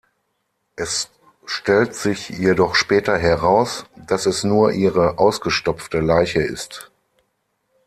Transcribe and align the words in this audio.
Es 0.77 1.11
stellt 1.45 1.93
sich 1.93 2.29
jedoch 2.29 2.73
später 2.73 3.19
heraus, 3.19 3.85
dass 4.07 4.25
es 4.25 4.43
nur 4.43 4.71
ihre 4.71 5.19
„ausgestopfte“ 5.19 5.99
Leiche 5.99 6.41
ist. 6.41 6.89